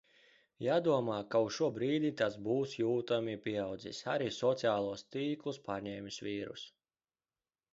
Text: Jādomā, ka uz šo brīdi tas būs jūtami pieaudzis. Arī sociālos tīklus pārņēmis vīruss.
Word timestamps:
Jādomā, 0.67 1.17
ka 1.33 1.41
uz 1.47 1.51
šo 1.57 1.67
brīdi 1.75 2.09
tas 2.21 2.37
būs 2.47 2.73
jūtami 2.79 3.35
pieaudzis. 3.43 4.01
Arī 4.15 4.31
sociālos 4.39 5.05
tīklus 5.17 5.61
pārņēmis 5.69 6.19
vīruss. 6.31 6.67